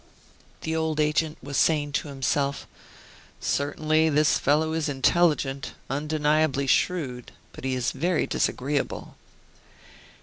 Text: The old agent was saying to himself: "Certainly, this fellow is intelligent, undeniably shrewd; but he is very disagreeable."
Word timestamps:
The 0.61 0.75
old 0.75 0.99
agent 0.99 1.37
was 1.43 1.57
saying 1.57 1.91
to 1.91 2.07
himself: 2.07 2.65
"Certainly, 3.39 4.09
this 4.09 4.39
fellow 4.39 4.73
is 4.73 4.89
intelligent, 4.89 5.73
undeniably 5.91 6.65
shrewd; 6.65 7.31
but 7.53 7.65
he 7.65 7.75
is 7.75 7.91
very 7.91 8.25
disagreeable." 8.25 9.15